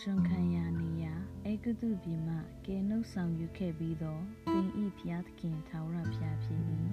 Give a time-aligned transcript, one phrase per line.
[0.00, 4.18] ကျွန်ခံရနေရာအေဂတုပြည်မှကဲနှုတ်ဆောင်ယူခဲ့ပြီးသော
[4.50, 6.60] သင်ဤဖျားသခင်ထာဝရဖျားဖြစ်၏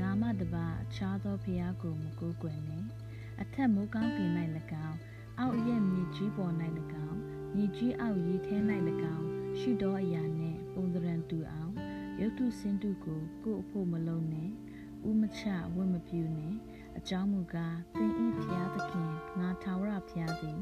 [0.00, 2.86] ငါမတပါအခြားသောဖျားကိုမကိုးကွယ်နှင့်
[3.42, 4.30] အထက်မိုးကောင်းကင်၌၎
[4.86, 4.98] င်း
[5.38, 6.54] အောက်ရဲ့မြေကြီးပေါ်၌၎
[7.06, 7.18] င်း
[7.54, 8.56] မြေကြီးအောက်ရေထဲ၌၎
[9.14, 9.26] င်း
[9.58, 11.72] ရှိသောအရာနှင့်ပုံသဏ္ဍာန်တူအောင်
[12.20, 14.52] ရုပ်တုစင်တုကိုကိုယ့်အဖို့မလုံးနှင့်
[15.08, 15.42] ဥမချ
[15.74, 16.56] ဝတ်မပြုနှင့်
[16.98, 20.56] အကြောင်းမူကားသင်ဤဖျားသခင်ငါထာဝရဖျားသည်တင်၌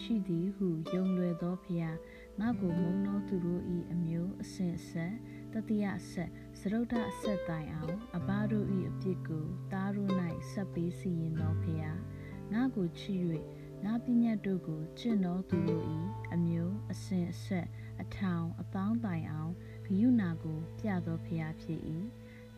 [0.00, 1.96] ရှိသည်ဟုယုံလွယ်သောဖျား
[2.40, 3.62] ငါကိုမုန်းသောသူတို့၏
[3.92, 5.14] အမျိုးအစဉ်အဆက်
[5.52, 10.12] တတိယအဆက်စရုဒ္ဓအဆက်တိုင်အောင်အဘတို့၏အပြစ်ကိုတားတို့၌
[10.50, 11.98] ဆက်ပေးစီရင်သောဖျား
[12.52, 13.22] ငါကိုချစ်၍
[13.84, 15.84] ငါပညာတို့ကိုကျင့်တော်သူတို့၏
[16.34, 17.66] အမျိုးအစဉ်အဆက်
[18.02, 19.52] အထောင်အပေါင်းတိုင်အောင်
[19.86, 21.80] ဂယုဏကိုပြသောဖျားဖြစ်၏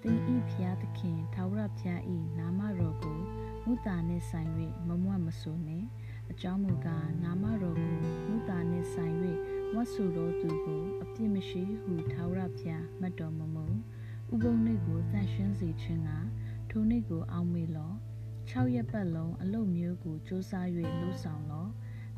[0.02, 3.20] သင်ဤဖျားသခင်ထာဝရဖျားဤနာမတော်ကို
[3.64, 4.50] မုတာနှင့်ဆိုင်၍
[4.86, 5.86] မမွတ်မဆိုနှင့်
[6.30, 9.14] အကြောင်းမူကားနာမတော်ကိုမုတာနှင့်ဆိုင်၍
[9.74, 13.66] ဝတ်ဆိုတော်သူကိုအပြစ်မရှိဟုထာဝရဖျားမှတ်တော်မမူ
[14.32, 16.10] ဥပုံနှင့်ကိုတန့်ရှင်းစေခြင်းက
[16.70, 17.92] ထိုနှင့်ကိုအောင်းမေလော
[18.50, 20.68] 6ရက်ပတ်လုံးအလုတ်မျိုးကိုစူးစမ်း၍
[21.00, 21.66] လှုပ်ဆောင်လော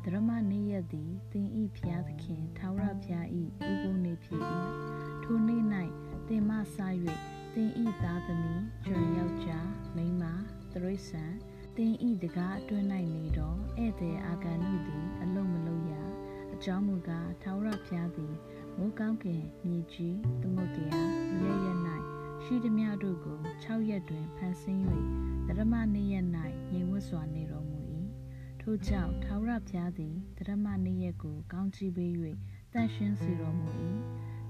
[0.05, 4.41] ဓမ္မနေ့ရက်သည်သင်ဤဖျားသခင်ထာဝရဖျားဤဥပုံနေ့ဖြစ်၏
[5.23, 5.63] ထိုနေ့၌
[6.27, 6.87] သင်မဆာ၍
[7.53, 10.23] သင်ဤသားသမီးကျွန်ယောက်ျားမိန်းမ
[10.71, 11.23] တရိษံ
[11.77, 12.85] သင်ဤတကားအတွင်း၌
[13.15, 15.93] နေတော့ဧည့်သည်အာဂန်နုသည် အလုံးမလုံးရ
[16.53, 18.33] အကြောင်းမူကားထာဝရဘုရားသည်
[18.77, 21.09] မိုးကောင်းကင်မြေကြီးသမုတ်တရား
[21.41, 21.73] ရဲရဲ၌
[22.43, 24.83] ရှိသည်များတို့ကို6ရက်တွင်ဖန်ဆင်း၍
[25.59, 26.25] ဓမ္မနေ့ရက်၌
[26.71, 27.79] ငြိမ်ဝတ်စွာနေတော်မူ၏
[28.61, 30.15] ထို့ကြောင့်ထာဝရဘုရားသည်
[30.49, 32.11] ဓမ္မနေ့ရက်ကိုကောင်းချီးပေး၍
[32.73, 33.67] တန်ရှင်းစေတော်မူ၏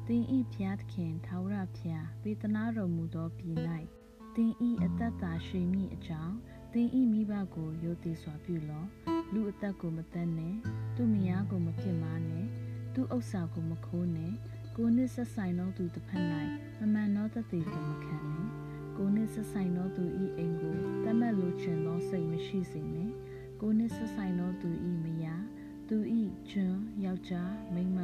[0.07, 3.57] သင်ဤဖျားသခင်ထာဝရဘုရားပေးသနာတော်မူသောပြည်၌
[4.35, 6.35] သင်ဤအသက်တာရှိမည်အကြောင်း
[6.77, 8.83] သင်ဤမိဘကိုယုတ်တိစွာပြုလော
[9.33, 10.55] လူအသက်ကိုမတတ်နဲ့
[10.95, 12.47] သူမယားကိုမပြစ်မှားနဲ့
[12.93, 14.33] သူဥစ္စာကိုမခိုးနဲ့
[14.77, 16.25] ကိုနစ်ဆက်ဆိုင်သောသူတစ်ဖက်၌
[16.79, 18.47] မမှန်သောတသက်ကိုမခံနဲ့
[18.97, 23.11] ကိုနစ်ဆက်ဆိုင်သောသူဤအိမ်ကိုတတ်မှတ်လိုချင်သောစိတ်မရှိစေနဲ့
[23.61, 25.43] ကိုနစ်ဆက်ဆိုင်သောသူဤမယား
[25.89, 27.99] သူဤကျွန်းယောက်ျားမိန်းမ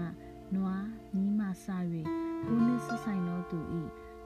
[0.55, 0.85] နွား
[1.15, 1.65] ညီမစ၍
[2.47, 3.81] ကိုနစ်ဆက်ဆိုင်သောသူဤ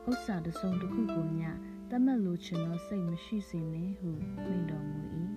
[0.10, 1.50] ဥစ္စာတစ်စုံတစ်ခုကိုမျှ
[1.96, 4.10] တတ်မှတ်လိုချင်သောစိတ်မရှိစေနှင့်ဟု
[4.44, 5.02] မိန့်တော်မူ၏